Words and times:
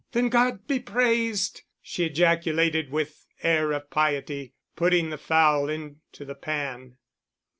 "Then 0.13 0.29
God 0.29 0.65
be 0.65 0.79
praised!" 0.79 1.61
she 1.79 2.05
ejaculated 2.05 2.89
with 2.89 3.27
air 3.43 3.71
of 3.71 3.91
piety, 3.91 4.55
putting 4.75 5.11
the 5.11 5.17
fowl 5.19 5.69
into 5.69 6.25
the 6.25 6.33
pan. 6.33 6.97